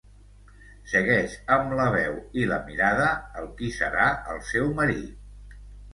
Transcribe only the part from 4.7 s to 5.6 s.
marit.